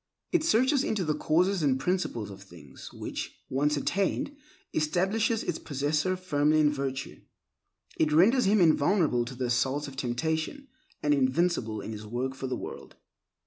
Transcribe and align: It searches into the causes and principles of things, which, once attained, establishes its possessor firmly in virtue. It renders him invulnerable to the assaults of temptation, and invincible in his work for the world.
It 0.31 0.43
searches 0.43 0.83
into 0.83 1.05
the 1.05 1.13
causes 1.13 1.61
and 1.61 1.79
principles 1.79 2.31
of 2.31 2.41
things, 2.41 2.91
which, 2.91 3.37
once 3.51 3.77
attained, 3.77 4.35
establishes 4.73 5.43
its 5.43 5.59
possessor 5.59 6.17
firmly 6.17 6.59
in 6.59 6.71
virtue. 6.73 7.21
It 7.97 8.11
renders 8.11 8.45
him 8.45 8.59
invulnerable 8.61 9.25
to 9.25 9.35
the 9.35 9.45
assaults 9.45 9.87
of 9.87 9.95
temptation, 9.95 10.69
and 11.03 11.13
invincible 11.13 11.81
in 11.81 11.91
his 11.91 12.07
work 12.07 12.33
for 12.33 12.47
the 12.47 12.57
world. 12.57 12.95